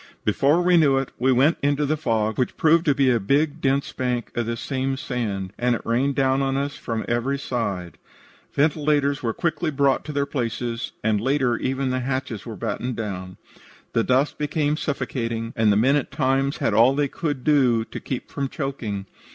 [0.25, 3.61] "Before we knew it, we went into the fog, which proved to be a big
[3.61, 7.99] dense bank of this same sand, and it rained down on us from every side.
[8.51, 13.37] Ventilators were quickly brought to their places, and later even the hatches were battened down.
[13.93, 17.99] The dust became suffocating, and the men at times had all they could do to
[17.99, 19.05] keep from choking.